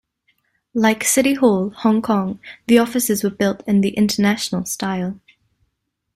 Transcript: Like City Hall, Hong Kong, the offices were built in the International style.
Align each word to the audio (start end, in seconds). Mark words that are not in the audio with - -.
Like 0.73 1.03
City 1.03 1.35
Hall, 1.35 1.69
Hong 1.69 2.01
Kong, 2.01 2.39
the 2.65 2.79
offices 2.79 3.23
were 3.23 3.29
built 3.29 3.61
in 3.67 3.81
the 3.81 3.89
International 3.91 4.65
style. 4.65 5.19